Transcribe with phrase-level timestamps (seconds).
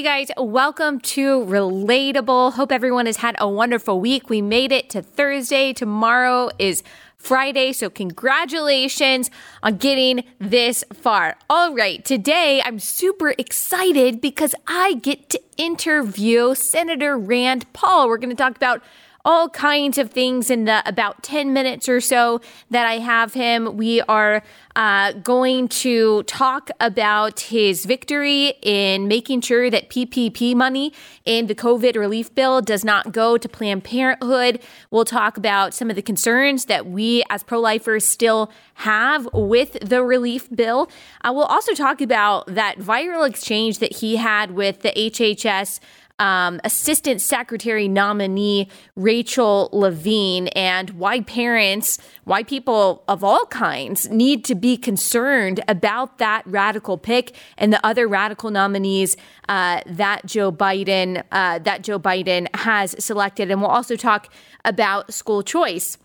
[0.00, 2.54] Hey guys, welcome to Relatable.
[2.54, 4.30] Hope everyone has had a wonderful week.
[4.30, 5.74] We made it to Thursday.
[5.74, 6.82] Tomorrow is
[7.18, 9.30] Friday, so congratulations
[9.62, 11.36] on getting this far.
[11.50, 18.08] All right, today I'm super excited because I get to interview Senator Rand Paul.
[18.08, 18.82] We're going to talk about
[19.24, 22.40] all kinds of things in the about 10 minutes or so
[22.70, 23.76] that I have him.
[23.76, 24.42] We are
[24.76, 30.92] uh, going to talk about his victory in making sure that PPP money
[31.24, 34.60] in the COVID relief bill does not go to Planned Parenthood.
[34.90, 39.72] We'll talk about some of the concerns that we as pro lifers still have with
[39.80, 40.88] the relief bill.
[41.22, 45.80] Uh, we'll also talk about that viral exchange that he had with the HHS
[46.20, 54.44] um, Assistant Secretary nominee Rachel Levine and why parents, why people of all kinds need
[54.44, 59.16] to be concerned about that radical pick and the other radical nominees
[59.48, 63.50] uh, that Joe Biden uh, that Joe Biden has selected.
[63.50, 64.32] And we'll also talk
[64.64, 65.96] about school choice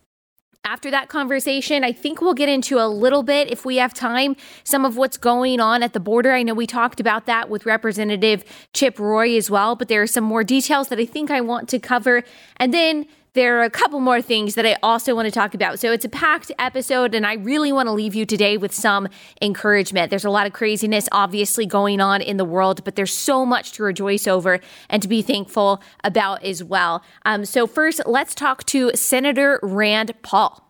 [0.66, 4.36] after that conversation, I think we'll get into a little bit, if we have time,
[4.64, 6.34] some of what's going on at the border.
[6.34, 10.08] I know we talked about that with Representative Chip Roy as well, but there are
[10.08, 12.24] some more details that I think I want to cover.
[12.58, 13.06] And then
[13.36, 15.78] there are a couple more things that I also want to talk about.
[15.78, 19.08] So it's a packed episode, and I really want to leave you today with some
[19.42, 20.10] encouragement.
[20.10, 23.74] There's a lot of craziness, obviously, going on in the world, but there's so much
[23.74, 27.04] to rejoice over and to be thankful about as well.
[27.26, 30.66] Um, so, first, let's talk to Senator Rand Paul.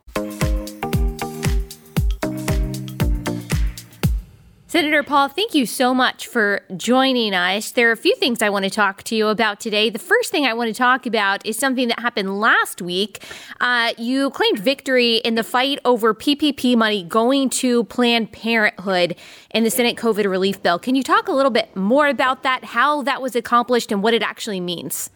[4.76, 7.72] Senator Paul, thank you so much for joining us.
[7.72, 9.90] There are a few things I want to talk to you about today.
[9.90, 13.24] The first thing I want to talk about is something that happened last week.
[13.62, 19.16] Uh, you claimed victory in the fight over PPP money going to Planned Parenthood
[19.52, 20.78] in the Senate COVID relief bill.
[20.78, 24.14] Can you talk a little bit more about that, how that was accomplished, and what
[24.14, 25.10] it actually means?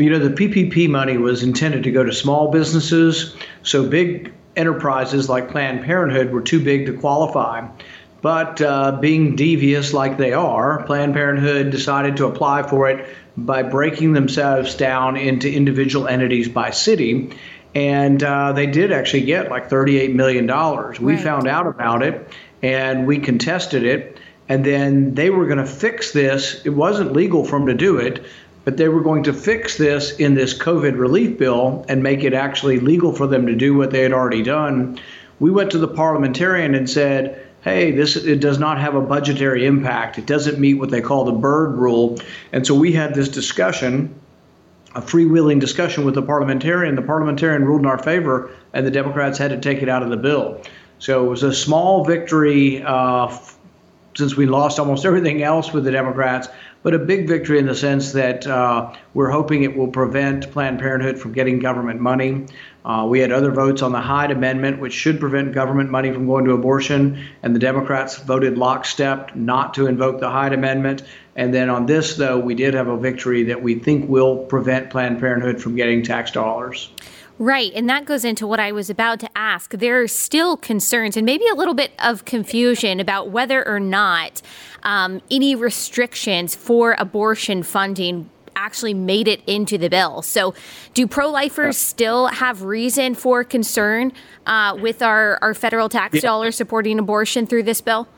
[0.00, 5.28] You know, the PPP money was intended to go to small businesses, so big enterprises
[5.28, 7.64] like Planned Parenthood were too big to qualify.
[8.20, 13.06] But uh, being devious like they are, Planned Parenthood decided to apply for it
[13.36, 17.30] by breaking themselves down into individual entities by city.
[17.74, 20.46] And uh, they did actually get like $38 million.
[21.00, 21.22] We right.
[21.22, 22.28] found out about it
[22.62, 24.18] and we contested it.
[24.48, 26.62] And then they were going to fix this.
[26.64, 28.24] It wasn't legal for them to do it,
[28.64, 32.34] but they were going to fix this in this COVID relief bill and make it
[32.34, 34.98] actually legal for them to do what they had already done.
[35.38, 39.66] We went to the parliamentarian and said, hey, this it does not have a budgetary
[39.66, 40.18] impact.
[40.18, 42.18] It doesn't meet what they call the Byrd rule.
[42.52, 44.14] And so we had this discussion,
[44.94, 46.94] a freewheeling discussion with the parliamentarian.
[46.94, 50.10] The parliamentarian ruled in our favor, and the Democrats had to take it out of
[50.10, 50.62] the bill.
[50.98, 53.36] So it was a small victory uh,
[54.16, 56.48] since we lost almost everything else with the Democrats,
[56.82, 60.78] but a big victory in the sense that uh, we're hoping it will prevent Planned
[60.78, 62.46] Parenthood from getting government money.
[62.88, 66.26] Uh, we had other votes on the Hyde Amendment, which should prevent government money from
[66.26, 71.02] going to abortion, and the Democrats voted lockstep not to invoke the Hyde Amendment.
[71.36, 74.88] And then on this, though, we did have a victory that we think will prevent
[74.88, 76.90] Planned Parenthood from getting tax dollars.
[77.38, 77.70] Right.
[77.74, 79.70] And that goes into what I was about to ask.
[79.70, 84.42] There are still concerns and maybe a little bit of confusion about whether or not
[84.82, 90.22] um, any restrictions for abortion funding actually made it into the bill.
[90.22, 90.54] So,
[90.94, 94.12] do pro lifers still have reason for concern
[94.46, 96.20] uh, with our, our federal tax yeah.
[96.22, 98.08] dollars supporting abortion through this bill?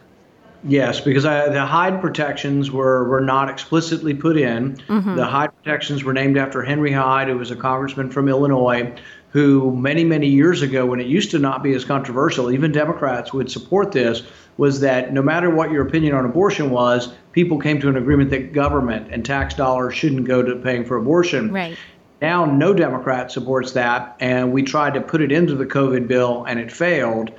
[0.64, 4.76] Yes, because I, the Hyde protections were, were not explicitly put in.
[4.76, 5.16] Mm-hmm.
[5.16, 8.94] The Hyde protections were named after Henry Hyde, who was a congressman from Illinois,
[9.32, 13.32] who many, many years ago, when it used to not be as controversial, even Democrats
[13.32, 14.22] would support this,
[14.56, 18.30] was that no matter what your opinion on abortion was, people came to an agreement
[18.30, 21.52] that government and tax dollars shouldn't go to paying for abortion.
[21.52, 21.76] Right.
[22.20, 26.44] Now, no Democrat supports that, and we tried to put it into the COVID bill,
[26.44, 27.30] and it failed.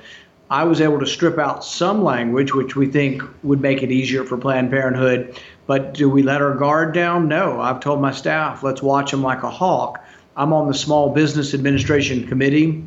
[0.50, 4.24] I was able to strip out some language, which we think would make it easier
[4.24, 5.38] for Planned Parenthood.
[5.66, 7.28] But do we let our guard down?
[7.28, 7.60] No.
[7.60, 10.01] I've told my staff, let's watch them like a hawk.
[10.36, 12.84] I'm on the Small Business Administration Committee,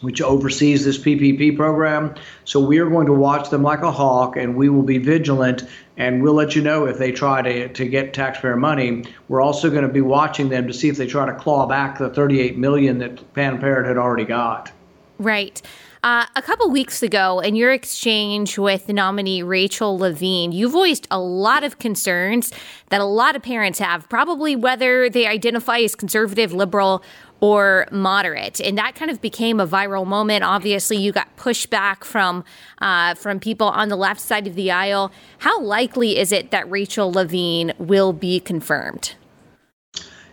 [0.00, 2.14] which oversees this PPP program.
[2.44, 5.62] So we are going to watch them like a hawk, and we will be vigilant,
[5.96, 9.04] and we'll let you know if they try to, to get taxpayer money.
[9.28, 11.98] We're also going to be watching them to see if they try to claw back
[11.98, 14.72] the 38 million that Planned Parenthood had already got.
[15.18, 15.62] Right.
[16.04, 21.20] Uh, a couple weeks ago, in your exchange with nominee Rachel Levine, you voiced a
[21.20, 22.52] lot of concerns
[22.88, 27.04] that a lot of parents have, probably whether they identify as conservative, liberal,
[27.40, 28.60] or moderate.
[28.60, 30.42] And that kind of became a viral moment.
[30.42, 32.42] Obviously, you got pushback from
[32.78, 35.12] uh, from people on the left side of the aisle.
[35.38, 39.14] How likely is it that Rachel Levine will be confirmed?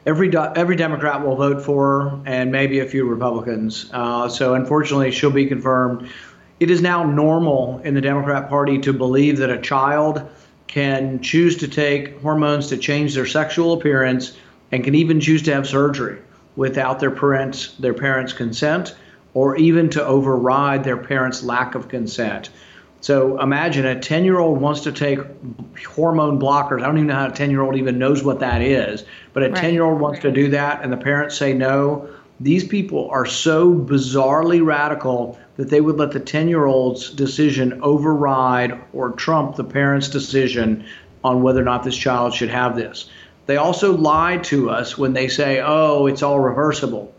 [0.09, 3.91] Every every Democrat will vote for her, and maybe a few Republicans.
[3.93, 6.09] Uh, so, unfortunately, she'll be confirmed.
[6.59, 10.27] It is now normal in the Democrat Party to believe that a child
[10.65, 14.35] can choose to take hormones to change their sexual appearance
[14.71, 16.17] and can even choose to have surgery
[16.55, 18.95] without their parents their parents consent
[19.35, 22.49] or even to override their parents lack of consent
[23.01, 25.19] so imagine a 10 year old wants to take
[25.85, 28.61] hormone blockers i don't even know how a 10 year old even knows what that
[28.61, 29.03] is
[29.33, 32.09] but a 10 year old wants to do that and the parents say no
[32.41, 37.79] these people are so bizarrely radical that they would let the 10 year old's decision
[37.81, 40.85] override or trump the parents' decision
[41.23, 43.09] on whether or not this child should have this.
[43.45, 47.13] They also lie to us when they say, oh, it's all reversible.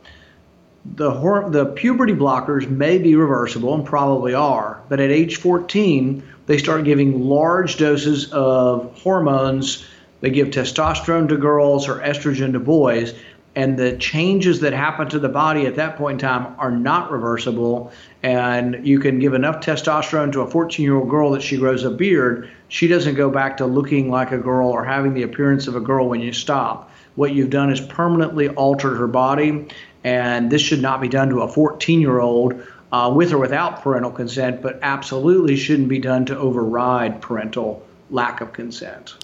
[0.85, 1.11] The,
[1.51, 6.85] the puberty blockers may be reversible and probably are, but at age 14, they start
[6.85, 9.87] giving large doses of hormones.
[10.21, 13.15] They give testosterone to girls or estrogen to boys,
[13.57, 17.11] and the changes that happen to the body at that point in time are not
[17.11, 17.93] reversible.
[18.23, 21.85] And you can give enough testosterone to a 14 year old girl that she grows
[21.85, 22.49] a beard.
[22.69, 25.81] She doesn't go back to looking like a girl or having the appearance of a
[25.81, 26.91] girl when you stop.
[27.17, 29.69] What you've done is permanently altered her body,
[30.05, 32.67] and this should not be done to a 14 year old.
[32.93, 38.41] Uh, with or without parental consent, but absolutely shouldn't be done to override parental lack
[38.41, 39.15] of consent.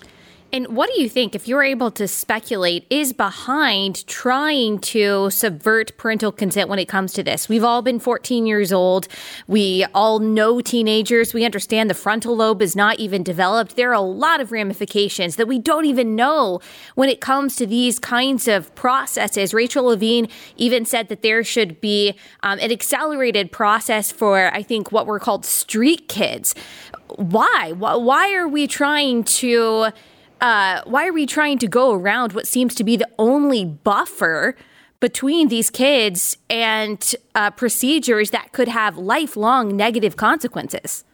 [0.53, 5.97] And what do you think, if you're able to speculate, is behind trying to subvert
[5.97, 7.49] parental consent when it comes to this?
[7.49, 9.09] We've all been 14 years old.
[9.49, 11.35] We all know teenagers.
[11.35, 13.75] We understand the frontal lobe is not even developed.
[13.75, 16.61] There are a lot of ramifications that we don't even know
[16.95, 19.53] when it comes to these kinds of processes.
[19.53, 22.15] Rachel Levine even said that there should be
[22.45, 26.55] um, an accelerated process for, I think, what were called street kids.
[27.17, 27.73] Why?
[27.73, 29.89] Why are we trying to?
[30.41, 34.57] Uh, why are we trying to go around what seems to be the only buffer
[35.01, 41.05] between these kids and uh, procedures that could have lifelong negative consequences?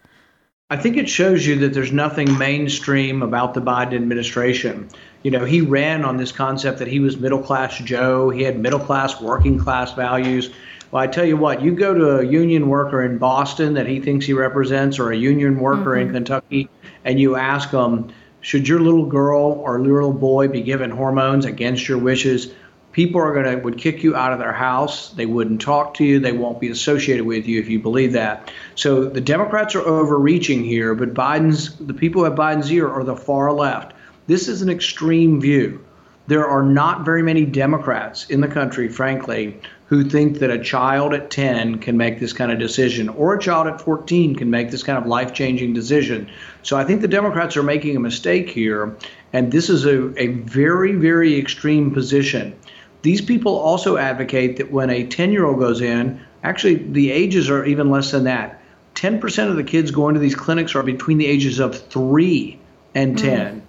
[0.70, 4.88] I think it shows you that there's nothing mainstream about the Biden administration.
[5.22, 8.58] You know, he ran on this concept that he was middle class Joe, he had
[8.58, 10.50] middle class, working class values.
[10.90, 14.00] Well, I tell you what, you go to a union worker in Boston that he
[14.00, 16.08] thinks he represents, or a union worker mm-hmm.
[16.08, 16.70] in Kentucky,
[17.04, 21.88] and you ask them, should your little girl or little boy be given hormones against
[21.88, 22.52] your wishes,
[22.92, 25.10] people are going to would kick you out of their house.
[25.10, 26.20] They wouldn't talk to you.
[26.20, 28.52] They won't be associated with you if you believe that.
[28.74, 33.16] So the Democrats are overreaching here, but Biden's the people at Biden's ear are the
[33.16, 33.94] far left.
[34.26, 35.84] This is an extreme view.
[36.28, 39.60] There are not very many Democrats in the country, frankly,
[39.92, 43.38] who think that a child at 10 can make this kind of decision or a
[43.38, 46.26] child at 14 can make this kind of life changing decision.
[46.62, 48.96] So I think the Democrats are making a mistake here,
[49.34, 52.58] and this is a, a very, very extreme position.
[53.02, 57.50] These people also advocate that when a 10 year old goes in, actually, the ages
[57.50, 58.62] are even less than that.
[58.94, 62.58] 10% of the kids going to these clinics are between the ages of 3
[62.94, 63.56] and 10.
[63.56, 63.62] Mm.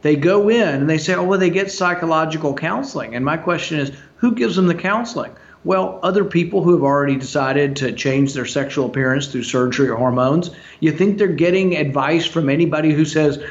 [0.00, 3.14] They go in and they say, oh, well, they get psychological counseling.
[3.14, 5.32] And my question is, who gives them the counseling?
[5.64, 9.96] Well, other people who have already decided to change their sexual appearance through surgery or
[9.96, 13.42] hormones, you think they're getting advice from anybody who says,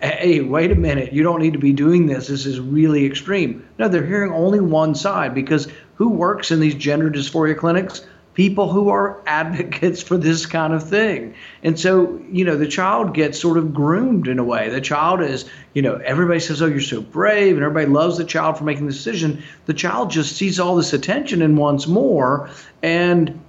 [0.00, 2.28] hey, wait a minute, you don't need to be doing this.
[2.28, 3.66] This is really extreme.
[3.78, 8.06] No, they're hearing only one side because who works in these gender dysphoria clinics?
[8.38, 11.34] People who are advocates for this kind of thing.
[11.64, 14.68] And so, you know, the child gets sort of groomed in a way.
[14.68, 18.24] The child is, you know, everybody says, oh, you're so brave, and everybody loves the
[18.24, 19.42] child for making the decision.
[19.66, 22.48] The child just sees all this attention and wants more.
[22.80, 23.40] And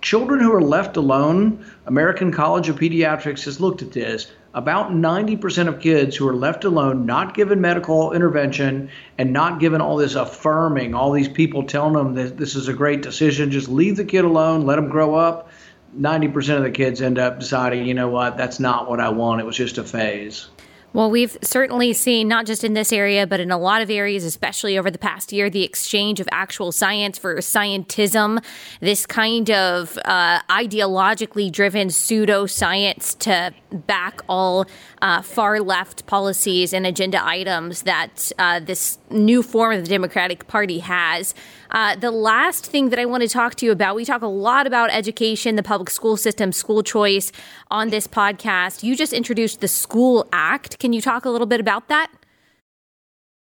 [0.00, 5.68] children who are left alone, American College of Pediatrics has looked at this about 90%
[5.68, 10.14] of kids who are left alone, not given medical intervention, and not given all this
[10.14, 14.04] affirming, all these people telling them that this is a great decision, just leave the
[14.04, 15.50] kid alone, let him grow up.
[15.98, 19.40] 90% of the kids end up deciding, you know what, that's not what I want.
[19.40, 20.48] It was just a phase.
[20.94, 24.24] Well, we've certainly seen, not just in this area, but in a lot of areas,
[24.24, 28.42] especially over the past year, the exchange of actual science for scientism,
[28.80, 34.64] this kind of uh, ideologically driven pseudoscience to back all
[35.02, 40.48] uh, far left policies and agenda items that uh, this new form of the Democratic
[40.48, 41.34] Party has.
[41.70, 44.26] Uh, the last thing that I want to talk to you about, we talk a
[44.26, 47.30] lot about education, the public school system, school choice
[47.70, 48.82] on this podcast.
[48.82, 50.77] You just introduced the School Act.
[50.78, 52.08] Can you talk a little bit about that?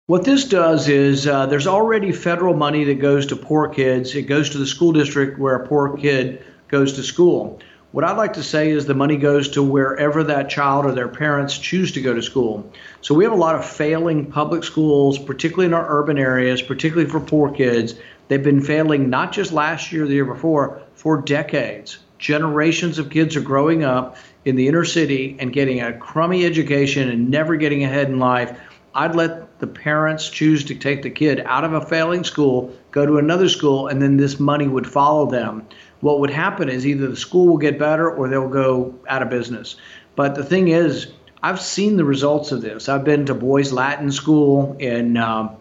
[0.08, 4.16] What this does is uh, there's already federal money that goes to poor kids.
[4.16, 7.60] It goes to the school district where a poor kid goes to school.
[7.92, 11.08] What I'd like to say is the money goes to wherever that child or their
[11.08, 12.72] parents choose to go to school.
[13.02, 17.10] So we have a lot of failing public schools, particularly in our urban areas, particularly
[17.10, 17.96] for poor kids.
[18.28, 21.98] They've been failing not just last year, the year before, for decades.
[22.18, 27.10] Generations of kids are growing up in the inner city and getting a crummy education
[27.10, 28.58] and never getting ahead in life
[28.96, 33.06] I'd let the parents choose to take the kid out of a failing school, go
[33.06, 35.68] to another school, and then this money would follow them.
[36.00, 39.30] What would happen is either the school will get better or they'll go out of
[39.30, 39.76] business.
[40.16, 41.08] But the thing is,
[41.44, 42.88] I've seen the results of this.
[42.88, 45.54] I've been to boys' Latin school in uh,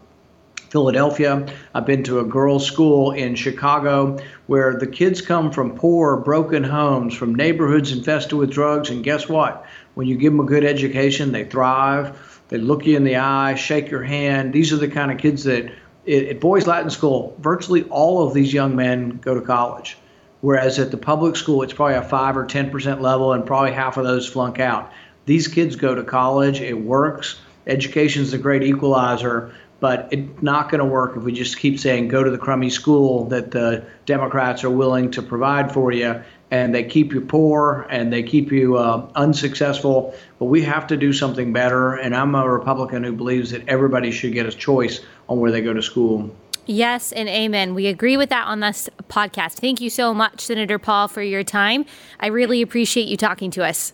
[0.74, 1.46] Philadelphia.
[1.74, 6.64] I've been to a girls' school in Chicago where the kids come from poor, broken
[6.64, 8.90] homes, from neighborhoods infested with drugs.
[8.90, 9.64] And guess what?
[9.94, 13.54] When you give them a good education, they thrive they look you in the eye,
[13.54, 14.52] shake your hand.
[14.52, 15.72] These are the kind of kids that
[16.06, 19.96] at Boys Latin School, virtually all of these young men go to college.
[20.42, 23.96] Whereas at the public school, it's probably a 5 or 10% level, and probably half
[23.96, 24.92] of those flunk out.
[25.24, 27.40] These kids go to college, it works.
[27.66, 29.54] Education is a great equalizer,
[29.84, 32.70] but it's not going to work if we just keep saying go to the crummy
[32.70, 37.86] school that the Democrats are willing to provide for you and they keep you poor
[37.90, 40.14] and they keep you uh, unsuccessful.
[40.38, 41.96] But we have to do something better.
[41.96, 45.60] And I'm a Republican who believes that everybody should get a choice on where they
[45.60, 46.34] go to school.
[46.64, 47.74] Yes, and amen.
[47.74, 49.56] We agree with that on this podcast.
[49.60, 51.84] Thank you so much, Senator Paul, for your time.
[52.20, 53.92] I really appreciate you talking to us.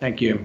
[0.00, 0.44] Thank you.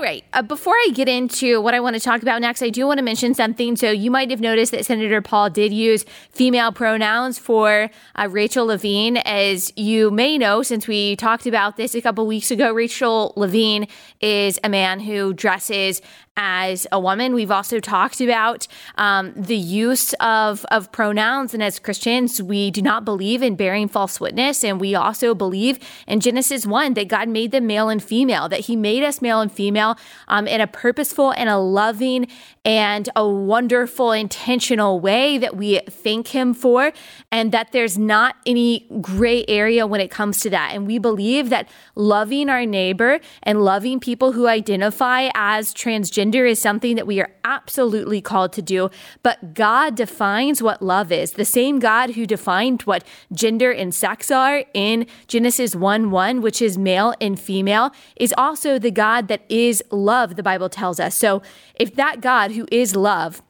[0.00, 0.24] Right.
[0.32, 2.98] Uh, before I get into what I want to talk about next, I do want
[2.98, 3.76] to mention something.
[3.76, 8.66] So you might have noticed that Senator Paul did use female pronouns for uh, Rachel
[8.66, 9.18] Levine.
[9.18, 13.86] As you may know, since we talked about this a couple weeks ago, Rachel Levine
[14.20, 16.00] is a man who dresses
[16.36, 17.34] as a woman.
[17.34, 21.54] We've also talked about um, the use of, of pronouns.
[21.54, 24.64] And as Christians, we do not believe in bearing false witness.
[24.64, 28.60] And we also believe in Genesis 1 that God made them male and female, that
[28.60, 29.93] He made us male and female
[30.28, 32.26] um, in a purposeful and a loving
[32.64, 36.92] and a wonderful, intentional way that we thank Him for,
[37.30, 40.70] and that there's not any gray area when it comes to that.
[40.74, 46.60] And we believe that loving our neighbor and loving people who identify as transgender is
[46.60, 48.90] something that we are absolutely called to do.
[49.22, 51.32] But God defines what love is.
[51.32, 56.62] The same God who defined what gender and sex are in Genesis 1 1, which
[56.62, 61.14] is male and female, is also the God that is love, the Bible tells us.
[61.14, 61.42] So
[61.74, 63.42] if that God who is love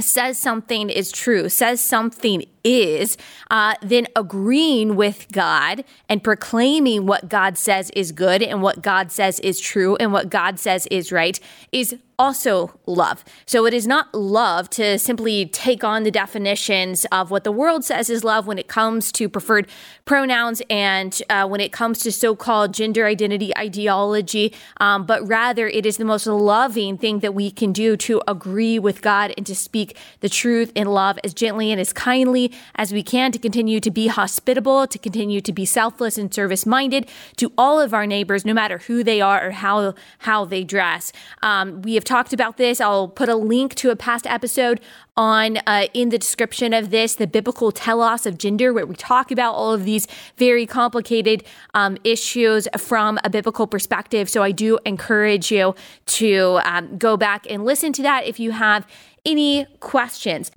[0.00, 3.16] says something is true, says something is,
[3.50, 9.10] uh, then agreeing with God and proclaiming what God says is good and what God
[9.10, 11.38] says is true and what God says is right
[11.72, 13.24] is also love.
[13.46, 17.82] So it is not love to simply take on the definitions of what the world
[17.82, 19.66] says is love when it comes to preferred
[20.04, 25.66] pronouns and uh, when it comes to so called gender identity ideology, um, but rather
[25.66, 29.46] it is the most loving thing that we can do to agree with God and
[29.46, 33.38] to speak the truth in love as gently and as kindly as we can, to
[33.38, 37.94] continue to be hospitable, to continue to be selfless and service minded to all of
[37.94, 41.12] our neighbors, no matter who they are or how, how they dress.
[41.42, 42.80] Um, we have talked about this.
[42.80, 44.80] I'll put a link to a past episode
[45.16, 49.30] on uh, in the description of this, the biblical telos of gender, where we talk
[49.30, 54.30] about all of these very complicated um, issues from a biblical perspective.
[54.30, 55.74] So I do encourage you
[56.06, 58.86] to um, go back and listen to that if you have
[59.26, 60.50] any questions.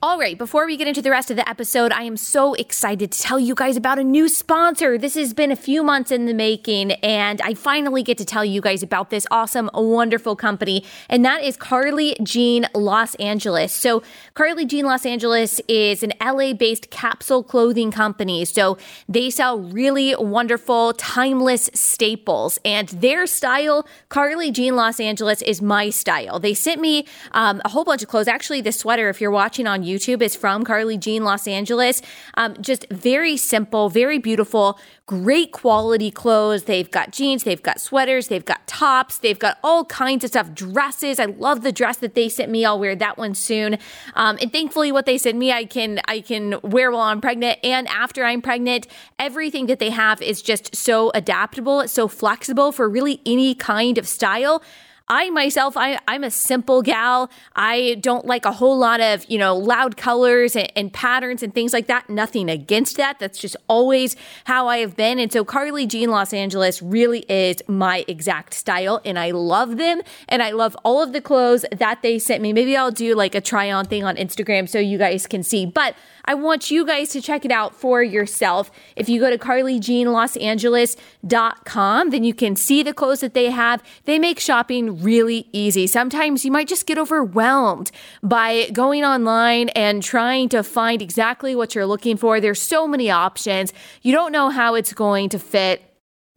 [0.00, 3.10] All right, before we get into the rest of the episode, I am so excited
[3.10, 4.96] to tell you guys about a new sponsor.
[4.96, 8.44] This has been a few months in the making, and I finally get to tell
[8.44, 13.72] you guys about this awesome, wonderful company, and that is Carly Jean Los Angeles.
[13.72, 18.44] So, Carly Jean Los Angeles is an LA based capsule clothing company.
[18.44, 18.78] So,
[19.08, 25.90] they sell really wonderful, timeless staples, and their style, Carly Jean Los Angeles, is my
[25.90, 26.38] style.
[26.38, 28.28] They sent me um, a whole bunch of clothes.
[28.28, 32.02] Actually, this sweater, if you're watching on YouTube is from Carly Jean Los Angeles.
[32.34, 36.64] Um, just very simple, very beautiful, great quality clothes.
[36.64, 40.52] They've got jeans, they've got sweaters, they've got tops, they've got all kinds of stuff.
[40.52, 41.18] Dresses.
[41.18, 42.64] I love the dress that they sent me.
[42.64, 43.78] I'll wear that one soon.
[44.14, 47.58] Um, and thankfully, what they sent me, I can I can wear while I'm pregnant
[47.64, 48.86] and after I'm pregnant.
[49.18, 54.06] Everything that they have is just so adaptable, so flexible for really any kind of
[54.06, 54.62] style.
[55.08, 57.30] I myself, I, I'm a simple gal.
[57.56, 61.54] I don't like a whole lot of, you know, loud colors and, and, patterns and
[61.54, 62.10] things like that.
[62.10, 63.18] Nothing against that.
[63.18, 65.18] That's just always how I have been.
[65.18, 69.00] And so Carly Jean Los Angeles really is my exact style.
[69.04, 70.02] And I love them.
[70.28, 72.52] And I love all of the clothes that they sent me.
[72.52, 75.66] Maybe I'll do like a try on thing on Instagram so you guys can see.
[75.66, 75.94] But
[76.28, 78.70] I want you guys to check it out for yourself.
[78.96, 83.82] If you go to carlyjeanlosangeles.com, then you can see the clothes that they have.
[84.04, 85.86] They make shopping really easy.
[85.86, 87.90] Sometimes you might just get overwhelmed
[88.22, 92.42] by going online and trying to find exactly what you're looking for.
[92.42, 93.72] There's so many options.
[94.02, 95.87] You don't know how it's going to fit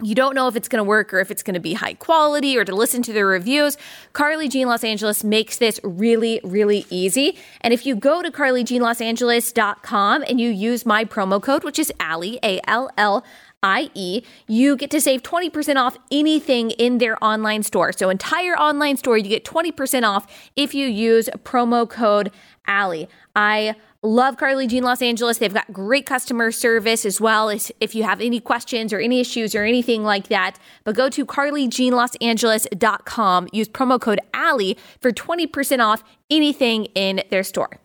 [0.02, 1.94] you don't know if it's going to work or if it's going to be high
[1.94, 3.78] quality or to listen to the reviews.
[4.14, 7.38] Carly Jean Los Angeles makes this really, really easy.
[7.62, 12.40] And if you go to carlyjeanlosangeles.com and you use my promo code, which is Allie,
[12.44, 13.24] A L L
[13.64, 17.94] I.e., you get to save 20% off anything in their online store.
[17.94, 22.32] So, entire online store, you get 20% off if you use promo code
[22.66, 23.08] Allie.
[23.36, 25.38] I Love Carly Jean Los Angeles.
[25.38, 29.20] They've got great customer service as well as if you have any questions or any
[29.20, 30.58] issues or anything like that.
[30.84, 33.50] But go to carlyjeanlosangeles.com.
[33.52, 37.78] Use promo code Allie for 20% off anything in their store.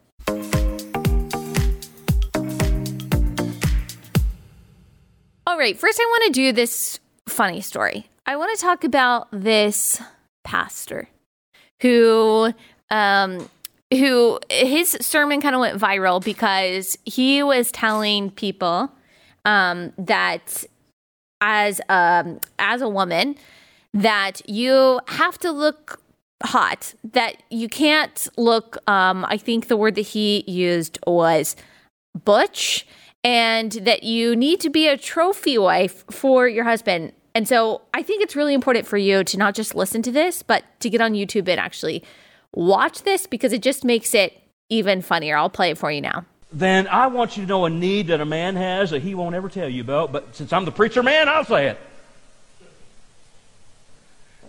[5.47, 8.09] All right, first I want to do this funny story.
[8.25, 10.01] I want to talk about this
[10.45, 11.11] pastor
[11.83, 12.55] who
[12.89, 13.51] um,
[13.93, 18.91] who his sermon kind of went viral because he was telling people
[19.45, 20.65] um, that
[21.41, 23.37] as a, um, as a woman
[23.95, 26.01] that you have to look
[26.43, 31.57] hot that you can't look um, i think the word that he used was
[32.25, 32.87] butch
[33.25, 37.13] and that you need to be a trophy wife for your husband.
[37.35, 40.43] And so i think it's really important for you to not just listen to this
[40.43, 42.03] but to get on youtube and actually
[42.57, 44.37] watch this because it just makes it
[44.69, 45.37] even funnier.
[45.37, 46.25] I'll play it for you now.
[46.53, 49.35] Then I want you to know a need that a man has that he won't
[49.35, 51.79] ever tell you about, but since I'm the preacher man, I'll say it.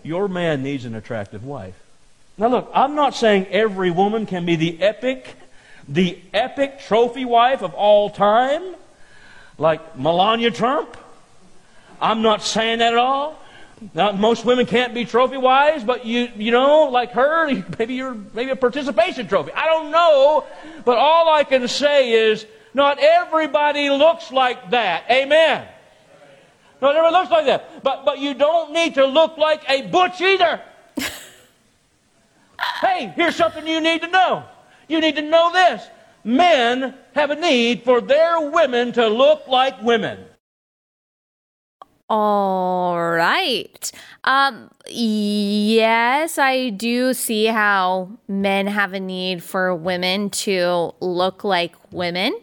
[0.04, 1.76] Your man needs an attractive wife.
[2.38, 5.36] Now, look, I'm not saying every woman can be the epic,
[5.88, 8.76] the epic trophy wife of all time,
[9.58, 10.96] like Melania Trump.
[12.00, 13.42] I'm not saying that at all.
[13.94, 17.48] Now, most women can't be trophy wives, but you, you know, like her,
[17.80, 19.52] maybe you're maybe a participation trophy.
[19.54, 20.46] I don't know,
[20.84, 25.04] but all I can say is not everybody looks like that.
[25.10, 25.68] Amen.
[26.82, 27.84] Not everybody looks like that.
[27.84, 30.62] But, but you don't need to look like a butch either.
[32.82, 34.44] hey, here's something you need to know.
[34.88, 35.88] You need to know this.
[36.24, 40.26] Men have a need for their women to look like women.
[42.10, 43.92] All right.
[44.24, 51.76] Um, yes, I do see how men have a need for women to look like
[51.92, 52.34] women.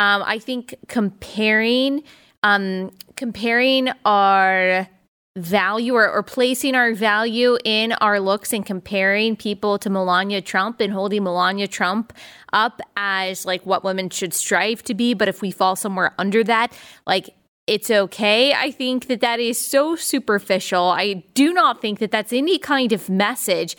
[0.00, 2.02] Um, I think comparing,
[2.42, 4.88] um, comparing our
[5.36, 10.80] value or, or placing our value in our looks and comparing people to Melania Trump
[10.80, 12.12] and holding Melania Trump
[12.52, 15.14] up as like what women should strive to be.
[15.14, 16.72] But if we fall somewhere under that,
[17.06, 17.30] like
[17.66, 18.52] it's okay.
[18.52, 20.84] I think that that is so superficial.
[20.84, 23.76] I do not think that that's any kind of message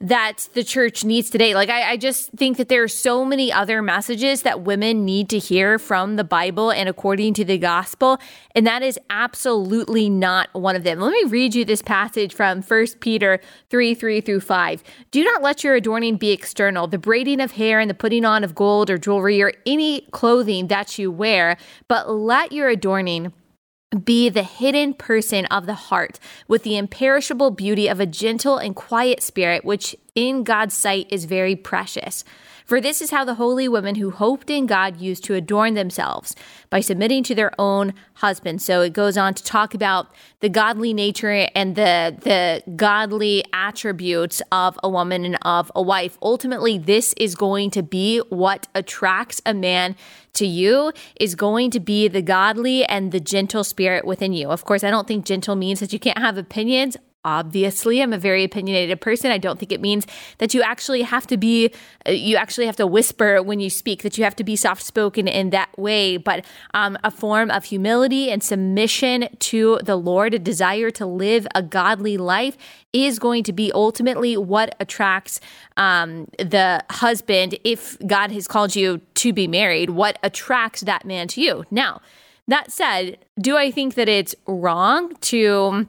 [0.00, 1.54] that the church needs today.
[1.54, 5.28] Like, I, I, just think that there are so many other messages that women need
[5.28, 8.18] to hear from the Bible and according to the gospel,
[8.54, 11.00] and that is absolutely not one of them.
[11.00, 14.82] Let me read you this passage from 1 Peter 3 3 through 5.
[15.10, 18.42] Do not let your adorning be external, the braiding of hair and the putting on
[18.42, 21.58] of gold or jewelry or any clothing that you wear,
[21.88, 23.34] but let your adorning
[24.04, 28.76] be the hidden person of the heart with the imperishable beauty of a gentle and
[28.76, 32.24] quiet spirit, which in God's sight is very precious.
[32.70, 36.36] For this is how the holy women who hoped in God used to adorn themselves
[36.70, 38.64] by submitting to their own husbands.
[38.64, 40.06] So it goes on to talk about
[40.38, 46.16] the godly nature and the the godly attributes of a woman and of a wife.
[46.22, 49.96] Ultimately, this is going to be what attracts a man
[50.34, 54.48] to you is going to be the godly and the gentle spirit within you.
[54.48, 58.18] Of course, I don't think gentle means that you can't have opinions obviously i'm a
[58.18, 59.30] very opinionated person.
[59.30, 60.06] I don't think it means
[60.38, 61.72] that you actually have to be
[62.06, 64.82] uh, you actually have to whisper when you speak that you have to be soft
[64.82, 66.16] spoken in that way.
[66.16, 71.46] But um, a form of humility and submission to the lord a desire to live
[71.54, 72.56] a godly life
[72.92, 75.40] is going to be ultimately what attracts
[75.76, 77.58] um, the husband.
[77.64, 81.64] If god has called you to be married what attracts that man to you?
[81.70, 82.00] Now
[82.48, 85.86] that said do i think that it's wrong to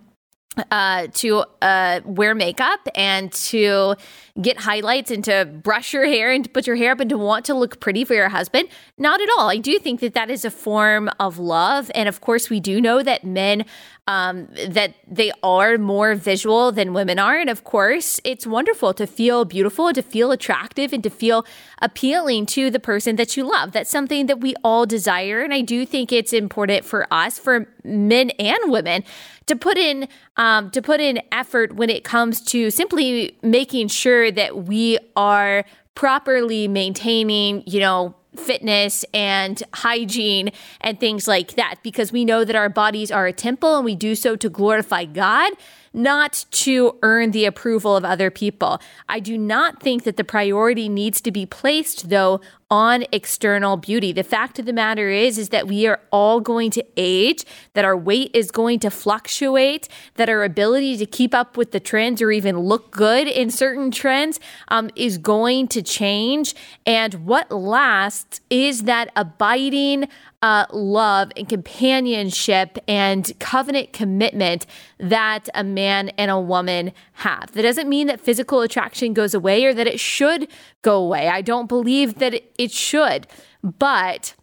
[0.70, 3.96] uh, to uh, wear makeup and to
[4.42, 7.18] get highlights and to brush your hair and to put your hair up and to
[7.18, 8.68] want to look pretty for your husband.
[8.98, 9.50] Not at all.
[9.50, 11.90] I do think that that is a form of love.
[11.96, 13.66] And of course, we do know that men
[14.08, 17.38] um, that they are more visual than women are.
[17.38, 21.46] And of course, it's wonderful to feel beautiful, to feel attractive, and to feel
[21.82, 23.72] appealing to the person that you love.
[23.72, 25.42] That's something that we all desire.
[25.42, 29.04] And I do think it's important for us, for men and women,
[29.48, 34.32] to put in um, to put in effort when it comes to simply making sure
[34.32, 42.12] that we are properly maintaining, you know, fitness and hygiene and things like that because
[42.12, 45.52] we know that our bodies are a temple and we do so to glorify God
[45.94, 48.82] not to earn the approval of other people.
[49.10, 52.40] I do not think that the priority needs to be placed, though,
[52.72, 54.14] on external beauty.
[54.14, 57.84] The fact of the matter is is that we are all going to age, that
[57.84, 62.22] our weight is going to fluctuate, that our ability to keep up with the trends
[62.22, 66.56] or even look good in certain trends um, is going to change.
[66.86, 70.08] And what lasts is that abiding
[70.42, 74.66] uh, love and companionship and covenant commitment
[74.98, 77.52] that a man and a woman have.
[77.52, 80.48] That doesn't mean that physical attraction goes away or that it should
[80.82, 81.28] go away.
[81.28, 83.26] I don't believe that should,
[83.64, 84.36] but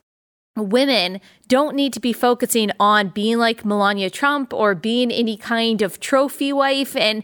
[0.57, 5.83] women don't need to be focusing on being like Melania Trump or being any kind
[5.83, 7.23] of trophy wife and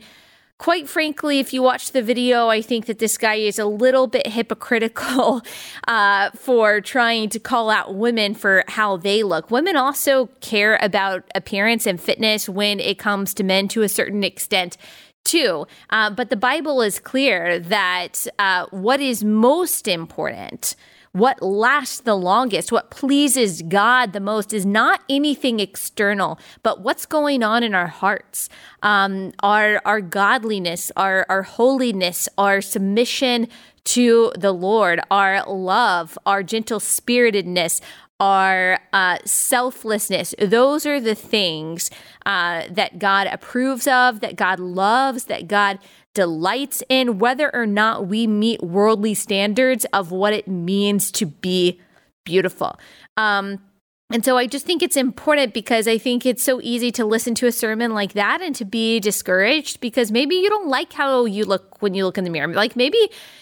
[0.58, 4.06] quite frankly, if you watch the video, I think that this guy is a little
[4.06, 5.42] bit hypocritical
[5.88, 9.50] uh, for trying to call out women for how they look.
[9.50, 14.24] Women also care about appearance and fitness when it comes to men to a certain
[14.24, 14.76] extent.
[15.24, 20.76] Too, uh, but the Bible is clear that uh, what is most important
[21.14, 27.06] what lasts the longest, what pleases God the most is not anything external, but what's
[27.06, 28.48] going on in our hearts.
[28.82, 33.46] Um, our, our godliness, our, our holiness, our submission
[33.84, 37.80] to the Lord, our love, our gentle spiritedness,
[38.20, 40.34] our uh, selflessness.
[40.38, 41.90] Those are the things
[42.24, 45.78] uh, that God approves of, that God loves, that God
[46.14, 51.80] delights in whether or not we meet worldly standards of what it means to be
[52.24, 52.78] beautiful.
[53.16, 53.60] Um,
[54.10, 57.34] and so I just think it's important because I think it's so easy to listen
[57.36, 61.24] to a sermon like that and to be discouraged because maybe you don't like how
[61.24, 62.52] you look when you look in the mirror.
[62.52, 62.98] Like maybe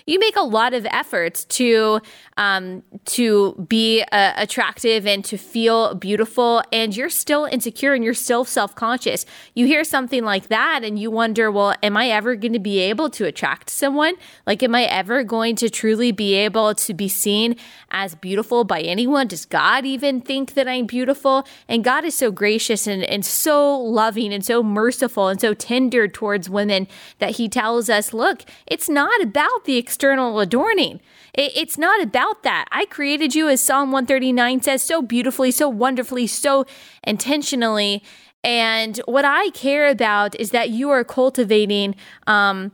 [0.07, 2.01] you make a lot of efforts to
[2.37, 8.15] um, to be uh, attractive and to feel beautiful, and you're still insecure and you're
[8.15, 9.27] still self conscious.
[9.55, 12.79] You hear something like that and you wonder, well, am I ever going to be
[12.79, 14.15] able to attract someone?
[14.47, 17.57] Like, am I ever going to truly be able to be seen
[17.91, 19.27] as beautiful by anyone?
[19.27, 20.69] Does God even think that?
[20.69, 21.47] I'm beautiful.
[21.69, 26.09] And God is so gracious and, and so loving and so merciful and so tender
[26.09, 26.89] towards women
[27.19, 31.01] that He tells us, look, it's not about the external adorning.
[31.35, 32.67] It, it's not about that.
[32.71, 36.67] I created you, as Psalm 139 says, so beautifully, so wonderfully, so
[37.05, 38.03] intentionally.
[38.45, 41.95] And what I care about is that you are cultivating
[42.27, 42.73] um,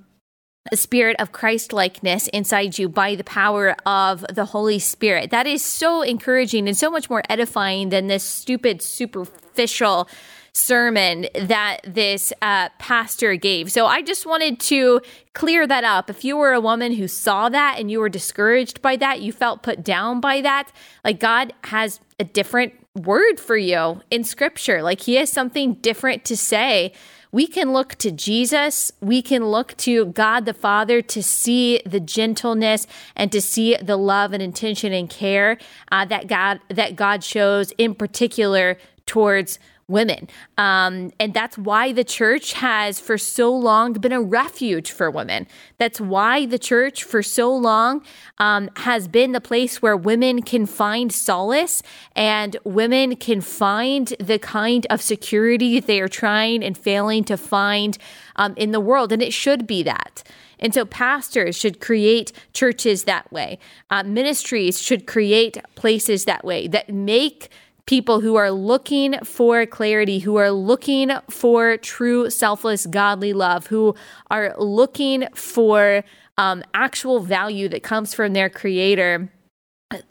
[0.76, 5.30] spirit of Christ likeness inside you by the power of the Holy Spirit.
[5.30, 10.08] That is so encouraging and so much more edifying than this stupid, superficial
[10.52, 13.70] sermon that this uh, pastor gave.
[13.70, 15.00] So I just wanted to
[15.32, 16.10] clear that up.
[16.10, 19.32] If you were a woman who saw that and you were discouraged by that, you
[19.32, 20.72] felt put down by that,
[21.04, 24.82] like God has a different word for you in scripture.
[24.82, 26.92] Like he has something different to say
[27.30, 32.00] we can look to Jesus, we can look to God the Father to see the
[32.00, 35.58] gentleness and to see the love and intention and care
[35.92, 40.28] uh, that God that God shows in particular towards women.
[40.58, 45.46] Um, and that's why the church has for so long been a refuge for women.
[45.78, 48.02] That's why the church for so long
[48.36, 51.82] um, has been the place where women can find solace
[52.14, 57.96] and women can find the kind of security they are trying and failing to find
[58.36, 59.10] um, in the world.
[59.10, 60.22] And it should be that.
[60.60, 63.58] And so pastors should create churches that way.
[63.90, 67.48] Uh, ministries should create places that way that make
[67.88, 73.94] people who are looking for clarity, who are looking for true, selfless, godly love, who
[74.30, 76.04] are looking for
[76.36, 79.32] um, actual value that comes from their creator.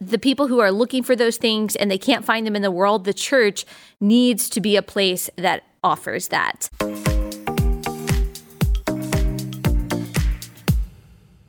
[0.01, 2.71] The people who are looking for those things and they can't find them in the
[2.71, 3.63] world, the church
[4.01, 6.71] needs to be a place that offers that.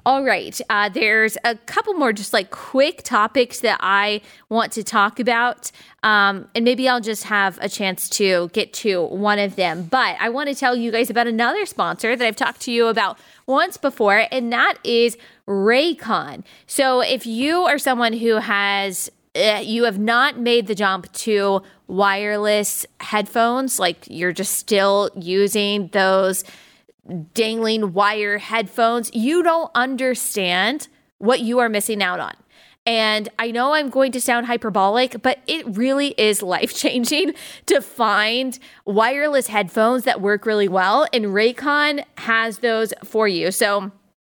[0.08, 0.58] All right.
[0.70, 5.70] Uh, there's a couple more just like quick topics that I want to talk about.
[6.02, 9.82] Um, and maybe I'll just have a chance to get to one of them.
[9.82, 12.86] But I want to tell you guys about another sponsor that I've talked to you
[12.86, 16.42] about once before, and that is Raycon.
[16.66, 21.60] So if you are someone who has uh, you have not made the jump to
[21.86, 26.44] wireless headphones, like you're just still using those
[27.34, 32.34] dangling wire headphones, you don't understand what you are missing out on.
[32.86, 37.34] And I know I'm going to sound hyperbolic, but it really is life changing
[37.66, 41.06] to find wireless headphones that work really well.
[41.12, 43.50] And Raycon has those for you.
[43.50, 43.92] So,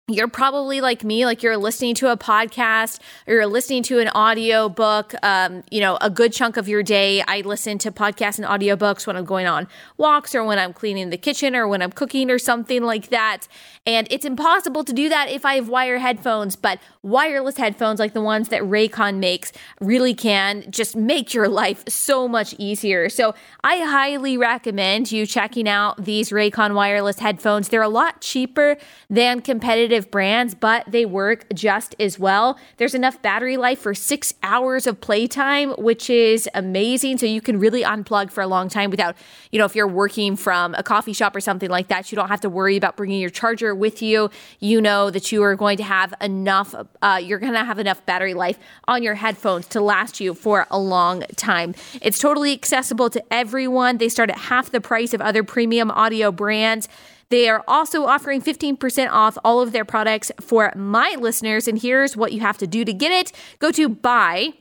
[0.10, 4.10] you're probably like me, like you're listening to a podcast or you're listening to an
[4.10, 5.14] audio book.
[5.24, 9.06] Um, you know, a good chunk of your day, I listen to podcasts and audiobooks
[9.06, 9.68] when I'm going on
[9.98, 13.48] walks or when I'm cleaning the kitchen or when I'm cooking or something like that.
[13.86, 18.14] And it's impossible to do that if I have wire headphones, but wireless headphones like
[18.14, 23.10] the ones that Raycon makes really can just make your life so much easier.
[23.10, 27.70] So I highly recommend you checking out these Raycon wireless headphones.
[27.70, 28.78] They're a lot cheaper
[29.10, 32.58] than competitive brands, but they work just as well.
[32.78, 37.18] There's enough battery life for six hours of playtime, which is amazing.
[37.18, 39.16] So you can really unplug for a long time without,
[39.52, 42.30] you know, if you're working from a coffee shop or something like that, you don't
[42.30, 44.30] have to worry about bringing your charger with you.
[44.60, 48.06] You know that you are going to have enough, uh, you're going to have enough
[48.06, 51.76] battery life on your headphones to last you for a long time.
[52.02, 53.98] It's totally accessible to everyone.
[53.98, 56.88] They start at half the price of other premium audio brands.
[57.30, 61.68] They are also offering 15% off all of their products for my listeners.
[61.68, 64.54] And here's what you have to do to get it go to buy.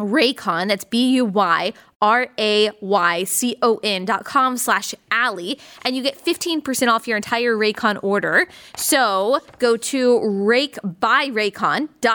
[0.00, 5.58] Raycon, that's B U Y R A Y C O N dot com slash Allie,
[5.82, 8.46] and you get 15% off your entire Raycon order.
[8.76, 11.30] So go to rake by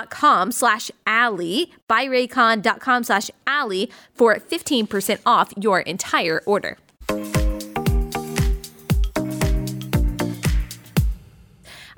[0.10, 6.78] com slash Allie, by com slash Allie for 15% off your entire order.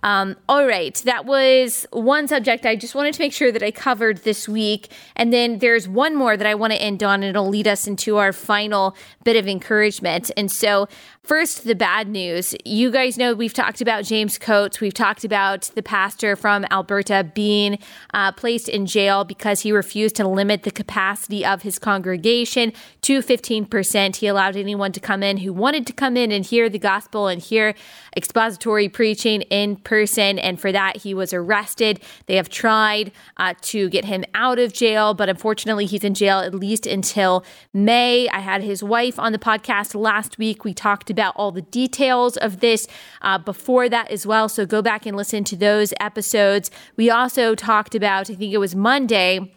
[0.03, 3.71] Um, all right, that was one subject I just wanted to make sure that I
[3.71, 4.91] covered this week.
[5.15, 7.87] And then there's one more that I want to end on, and it'll lead us
[7.87, 10.31] into our final bit of encouragement.
[10.35, 10.87] And so
[11.23, 12.55] First, the bad news.
[12.65, 14.81] You guys know we've talked about James Coates.
[14.81, 17.77] We've talked about the pastor from Alberta being
[18.11, 23.19] uh, placed in jail because he refused to limit the capacity of his congregation to
[23.19, 24.17] 15%.
[24.17, 27.27] He allowed anyone to come in who wanted to come in and hear the gospel
[27.27, 27.73] and hear
[28.15, 30.37] expository preaching in person.
[30.37, 31.99] And for that, he was arrested.
[32.27, 36.39] They have tried uh, to get him out of jail, but unfortunately, he's in jail
[36.39, 38.29] at least until May.
[38.29, 40.63] I had his wife on the podcast last week.
[40.63, 42.87] We talked about all the details of this
[43.23, 44.47] uh, before that as well.
[44.47, 46.69] So go back and listen to those episodes.
[46.97, 49.51] We also talked about, I think it was Monday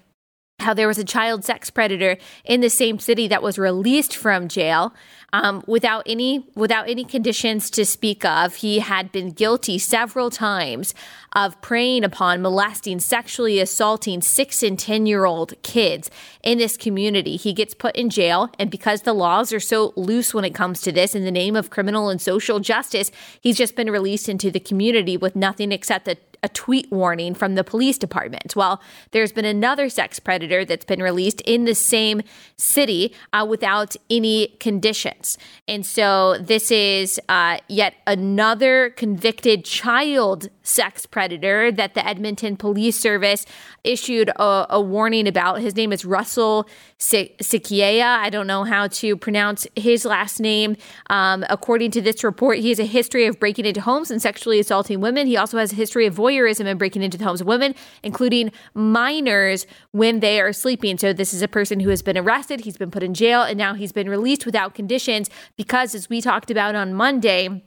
[0.64, 4.48] how there was a child sex predator in the same city that was released from
[4.48, 4.92] jail
[5.35, 8.57] um, without any without any conditions to speak of.
[8.57, 10.94] He had been guilty several times
[11.33, 16.09] of preying upon, molesting, sexually assaulting six and ten year old kids
[16.44, 17.37] in this community.
[17.37, 20.81] He gets put in jail, and because the laws are so loose when it comes
[20.83, 24.53] to this, in the name of criminal and social justice, he's just been released into
[24.53, 28.54] the community with nothing except a a tweet warning from the police department.
[28.54, 28.80] Well,
[29.12, 32.20] there's been another sex predator that's been released in the same
[32.59, 35.38] city uh, without any conditions.
[35.66, 42.98] And so this is uh, yet another convicted child sex predator that the Edmonton Police
[42.98, 43.46] Service
[43.85, 45.61] issued a, a warning about.
[45.61, 46.66] His name is Russell
[46.98, 48.03] Sikiea.
[48.03, 50.77] I don't know how to pronounce his last name.
[51.11, 54.59] Um, according to this report, he has a history of breaking into homes and sexually
[54.59, 55.27] assaulting women.
[55.27, 58.50] He also has a history of voyeurism and breaking into the homes of women, including
[58.72, 60.96] minors when they are sleeping.
[60.96, 62.62] So this is a person who has been arrested.
[62.62, 66.22] He's been put in jail, and now he's been released without conditions because, as we
[66.22, 67.62] talked about on Monday,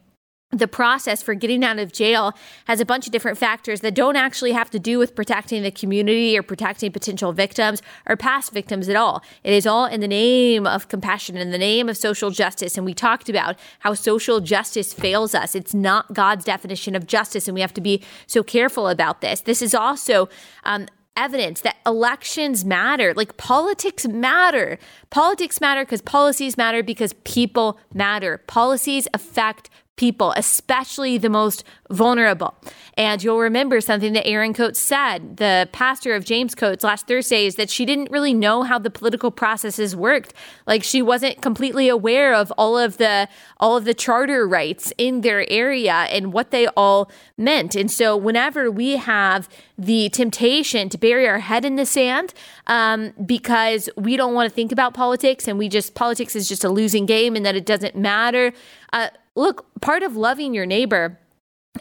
[0.52, 2.34] the process for getting out of jail
[2.66, 5.72] has a bunch of different factors that don't actually have to do with protecting the
[5.72, 9.22] community or protecting potential victims or past victims at all.
[9.44, 12.78] It is all in the name of compassion, in the name of social justice.
[12.78, 15.54] And we talked about how social justice fails us.
[15.54, 19.42] It's not God's definition of justice, and we have to be so careful about this.
[19.42, 20.30] This is also
[20.64, 23.14] um, evidence that elections matter.
[23.14, 24.80] Like politics matter.
[25.10, 28.38] Politics matter because policies matter because people matter.
[28.48, 32.56] Policies affect people, especially the most vulnerable.
[32.96, 37.46] And you'll remember something that Erin Coates said, the pastor of James Coates last Thursday,
[37.46, 40.34] is that she didn't really know how the political processes worked.
[40.66, 43.28] Like she wasn't completely aware of all of the
[43.60, 47.76] all of the charter rights in their area and what they all meant.
[47.76, 52.34] And so whenever we have the temptation to bury our head in the sand
[52.68, 56.64] um, because we don't want to think about politics and we just politics is just
[56.64, 58.54] a losing game and that it doesn't matter.
[58.94, 61.20] Uh, look, part of loving your neighbor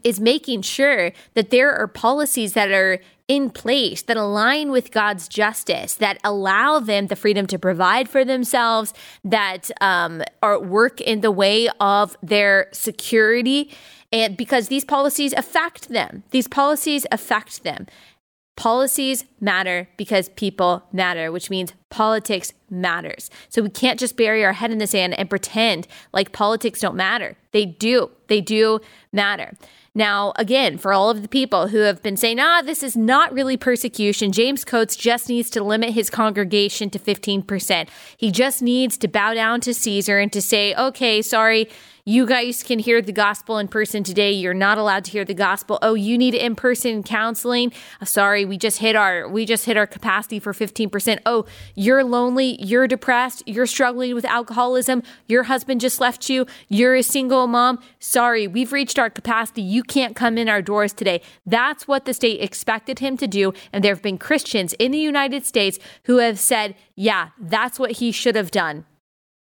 [0.05, 5.27] is making sure that there are policies that are in place that align with God's
[5.27, 11.23] justice, that allow them the freedom to provide for themselves, that um, are work in
[11.23, 13.73] the way of their security,
[14.13, 17.87] and because these policies affect them, these policies affect them.
[18.57, 23.31] Policies matter because people matter, which means politics matters.
[23.49, 26.97] So we can't just bury our head in the sand and pretend like politics don't
[26.97, 27.37] matter.
[27.53, 28.11] They do.
[28.29, 28.81] They do
[29.13, 29.53] matter.
[29.95, 33.33] Now, again, for all of the people who have been saying, ah, this is not
[33.33, 37.89] really persecution, James Coates just needs to limit his congregation to 15%.
[38.15, 41.71] He just needs to bow down to Caesar and to say, okay, sorry,
[42.09, 44.31] you guys can hear the gospel in person today.
[44.31, 45.81] You're not allowed to hear the gospel.
[45.83, 47.73] Oh, you need in-person counseling.
[48.01, 51.19] Uh, sorry, we just hit our we just hit our capacity for 15%.
[51.27, 56.95] Oh, you're lonely, you're depressed, you're struggling with alcoholism, your husband just left you, you're
[56.95, 57.81] a single mom.
[57.99, 59.63] Sorry, we've reached our capacity.
[59.63, 61.23] You can't come in our doors today.
[61.45, 64.99] That's what the state expected him to do, and there have been Christians in the
[64.99, 68.85] United States who have said, "Yeah, that's what he should have done."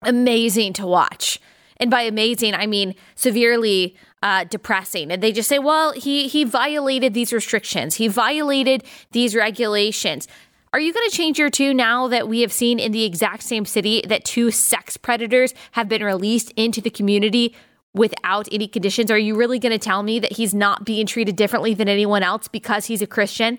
[0.02, 1.40] Amazing to watch.
[1.82, 5.10] And by amazing, I mean severely uh, depressing.
[5.10, 7.96] And they just say, well, he he violated these restrictions.
[7.96, 10.28] He violated these regulations.
[10.72, 13.42] Are you going to change your tune now that we have seen in the exact
[13.42, 17.52] same city that two sex predators have been released into the community
[17.92, 19.10] without any conditions?
[19.10, 22.22] Are you really going to tell me that he's not being treated differently than anyone
[22.22, 23.58] else because he's a Christian?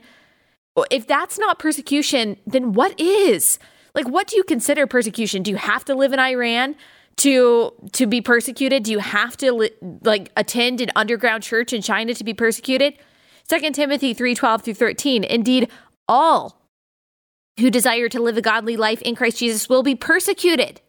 [0.89, 3.59] If that's not persecution, then what is?
[3.93, 5.43] Like, what do you consider persecution?
[5.43, 6.75] Do you have to live in Iran?
[7.17, 8.83] To to be persecuted?
[8.83, 9.71] Do you have to li-
[10.03, 12.97] like attend an underground church in China to be persecuted?
[13.47, 15.23] 2 Timothy 3:12 through 13.
[15.23, 15.69] Indeed,
[16.07, 16.61] all
[17.59, 20.81] who desire to live a godly life in Christ Jesus will be persecuted.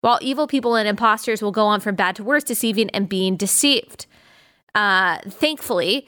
[0.00, 3.36] While evil people and impostors will go on from bad to worse, deceiving and being
[3.36, 4.06] deceived.
[4.74, 6.06] Uh, thankfully,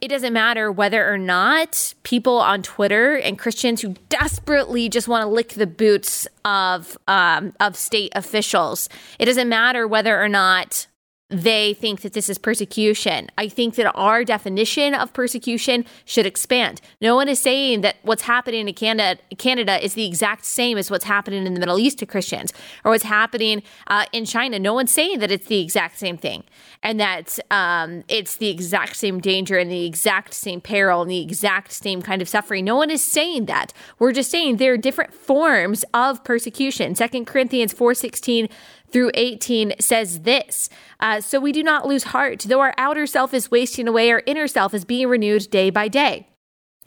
[0.00, 5.22] it doesn't matter whether or not people on Twitter and Christians who desperately just want
[5.22, 8.88] to lick the boots of um, of state officials.
[9.18, 10.86] It doesn't matter whether or not
[11.34, 13.28] they think that this is persecution.
[13.36, 16.80] I think that our definition of persecution should expand.
[17.00, 20.90] No one is saying that what's happening in Canada, Canada is the exact same as
[20.90, 22.52] what's happening in the Middle East to Christians
[22.84, 24.58] or what's happening uh, in China.
[24.58, 26.44] No one's saying that it's the exact same thing
[26.82, 31.20] and that um, it's the exact same danger and the exact same peril and the
[31.22, 32.64] exact same kind of suffering.
[32.64, 33.72] No one is saying that.
[33.98, 36.94] We're just saying there are different forms of persecution.
[36.94, 38.48] Second Corinthians 4:16
[38.94, 42.44] through 18 says this uh, So we do not lose heart.
[42.46, 45.88] Though our outer self is wasting away, our inner self is being renewed day by
[45.88, 46.28] day.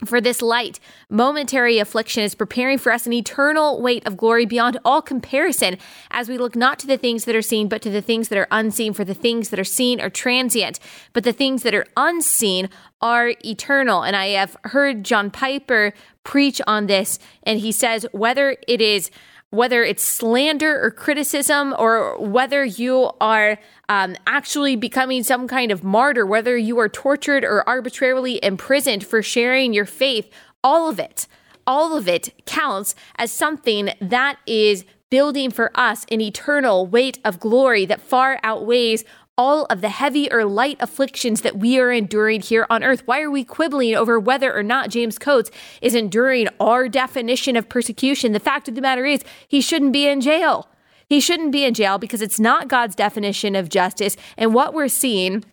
[0.06, 4.78] For this light, momentary affliction is preparing for us an eternal weight of glory beyond
[4.86, 5.78] all comparison
[6.12, 8.38] as we look not to the things that are seen, but to the things that
[8.38, 8.93] are unseen.
[8.93, 10.80] For the things that are seen are transient,
[11.13, 12.70] but the things that are unseen
[13.02, 14.04] are eternal.
[14.04, 15.93] And I have heard John Piper
[16.24, 19.10] preach on this, and he says, whether it is
[19.49, 23.57] whether it's slander or criticism, or whether you are
[23.88, 29.21] um, actually becoming some kind of martyr, whether you are tortured or arbitrarily imprisoned for
[29.21, 30.29] sharing your faith,
[30.63, 31.27] all of it,
[31.65, 37.39] all of it counts as something that is building for us an eternal weight of
[37.39, 39.05] glory that far outweighs
[39.38, 43.04] all of the heavy or light afflictions that we are enduring here on earth?
[43.06, 47.69] Why are we quibbling over whether or not James Coates is enduring our definition of
[47.69, 48.32] persecution?
[48.32, 50.67] The fact of the matter is, he shouldn't be in jail.
[51.08, 54.17] He shouldn't be in jail because it's not God's definition of justice.
[54.36, 55.45] And what we're seeing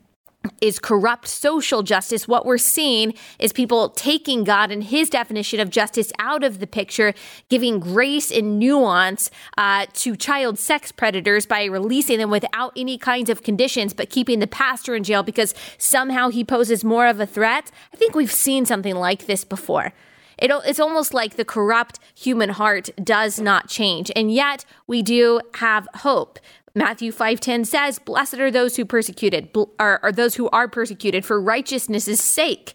[0.60, 2.28] is corrupt social justice.
[2.28, 6.66] What we're seeing is people taking God and his definition of justice out of the
[6.66, 7.14] picture,
[7.48, 13.30] giving grace and nuance uh, to child sex predators by releasing them without any kinds
[13.30, 17.26] of conditions, but keeping the pastor in jail because somehow he poses more of a
[17.26, 17.70] threat.
[17.92, 19.92] I think we've seen something like this before.
[20.38, 24.10] It, it's almost like the corrupt human heart does not change.
[24.14, 26.38] And yet we do have hope.
[26.74, 31.40] Matthew 5:10 says, "Blessed are those who persecuted are, are those who are persecuted for
[31.40, 32.74] righteousness' sake."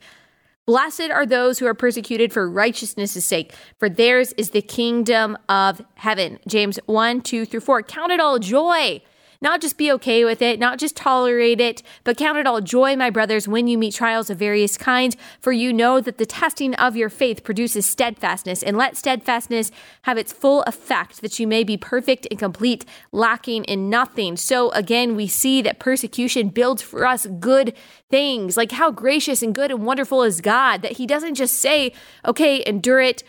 [0.66, 5.82] Blessed are those who are persecuted for righteousness' sake, for theirs is the kingdom of
[5.96, 6.38] heaven.
[6.48, 7.82] James 1, 2 through 4.
[7.82, 9.02] Count it all joy
[9.42, 12.96] not just be okay with it, not just tolerate it, but count it all joy,
[12.96, 16.76] my brothers, when you meet trials of various kinds, for you know that the testing
[16.76, 19.72] of your faith produces steadfastness, and let steadfastness
[20.04, 24.36] have its full effect, that you may be perfect and complete, lacking in nothing.
[24.36, 27.74] So again, we see that persecution builds for us good
[28.10, 28.58] things.
[28.58, 31.94] Like how gracious and good and wonderful is God that He doesn't just say,
[32.26, 33.24] okay, endure it,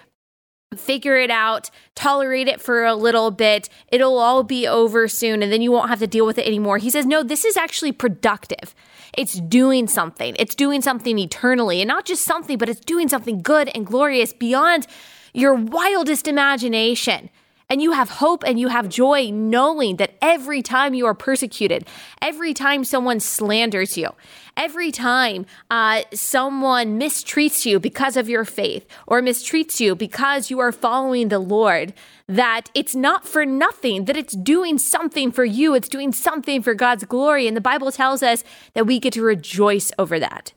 [0.76, 3.68] figure it out, tolerate it for a little bit.
[3.88, 6.78] It'll all be over soon and then you won't have to deal with it anymore.
[6.78, 8.72] He says, no, this is actually productive.
[9.18, 10.36] It's doing something.
[10.38, 14.32] It's doing something eternally and not just something, but it's doing something good and glorious
[14.32, 14.86] beyond
[15.34, 17.30] your wildest imagination.
[17.70, 21.86] And you have hope and you have joy knowing that every time you are persecuted,
[22.20, 24.10] every time someone slanders you,
[24.56, 30.58] every time uh, someone mistreats you because of your faith or mistreats you because you
[30.58, 31.94] are following the Lord,
[32.26, 36.74] that it's not for nothing, that it's doing something for you, it's doing something for
[36.74, 37.46] God's glory.
[37.46, 38.42] And the Bible tells us
[38.74, 40.52] that we get to rejoice over that.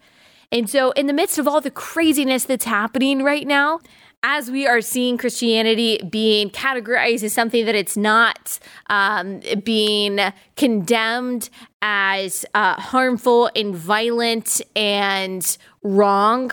[0.51, 3.79] And so, in the midst of all the craziness that's happening right now,
[4.23, 8.57] as we are seeing Christianity being categorized as something that it's not,
[8.89, 10.19] um, being
[10.55, 11.49] condemned
[11.81, 16.51] as uh, harmful and violent and wrong,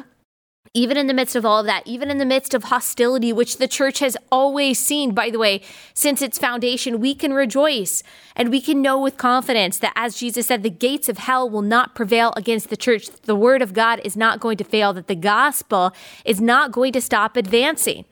[0.72, 3.56] even in the midst of all of that, even in the midst of hostility, which
[3.56, 5.60] the church has always seen, by the way,
[5.94, 8.04] since its foundation, we can rejoice
[8.36, 11.62] and we can know with confidence that, as Jesus said, the gates of hell will
[11.62, 13.10] not prevail against the church.
[13.22, 15.92] The word of God is not going to fail, that the gospel
[16.24, 18.04] is not going to stop advancing.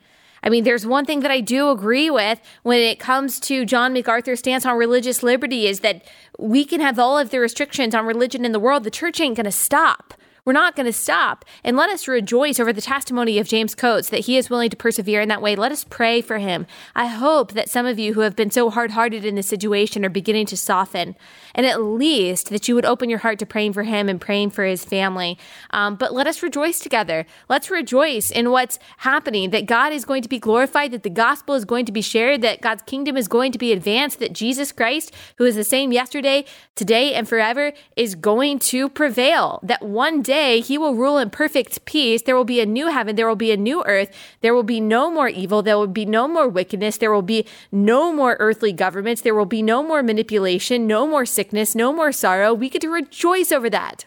[0.43, 3.93] I mean, there's one thing that I do agree with when it comes to John
[3.93, 6.05] MacArthur's stance on religious liberty is that
[6.37, 8.83] we can have all of the restrictions on religion in the world.
[8.83, 10.13] The church ain't going to stop.
[10.45, 11.45] We're not going to stop.
[11.63, 14.77] And let us rejoice over the testimony of James Coates that he is willing to
[14.77, 15.55] persevere in that way.
[15.55, 16.65] Let us pray for him.
[16.95, 20.05] I hope that some of you who have been so hard hearted in this situation
[20.05, 21.15] are beginning to soften,
[21.53, 24.51] and at least that you would open your heart to praying for him and praying
[24.51, 25.37] for his family.
[25.71, 27.25] Um, but let us rejoice together.
[27.49, 31.55] Let's rejoice in what's happening, that God is going to be glorified, that the gospel
[31.55, 34.71] is going to be shared, that God's kingdom is going to be advanced, that Jesus
[34.71, 39.59] Christ, who is the same yesterday, today, and forever, is going to prevail.
[39.63, 42.21] That one day, day he will rule in perfect peace.
[42.21, 43.15] There will be a new heaven.
[43.15, 44.15] There will be a new earth.
[44.41, 45.63] There will be no more evil.
[45.63, 46.97] There will be no more wickedness.
[46.97, 49.21] There will be no more earthly governments.
[49.21, 52.53] There will be no more manipulation, no more sickness, no more sorrow.
[52.53, 54.05] We get to rejoice over that.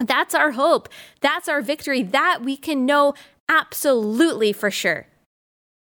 [0.00, 0.88] That's our hope.
[1.20, 2.02] That's our victory.
[2.02, 3.14] That we can know
[3.48, 5.06] absolutely for sure.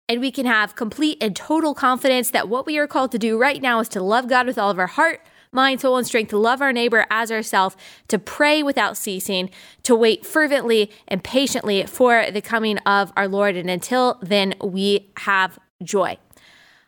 [0.09, 3.37] And we can have complete and total confidence that what we are called to do
[3.37, 5.21] right now is to love God with all of our heart,
[5.51, 7.75] mind, soul, and strength to love our neighbor as ourselves,
[8.07, 9.49] to pray without ceasing,
[9.83, 13.55] to wait fervently and patiently for the coming of our Lord.
[13.55, 16.17] And until then, we have joy.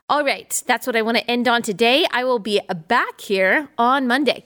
[0.09, 2.05] All right, that's what I want to end on today.
[2.11, 4.45] I will be back here on Monday.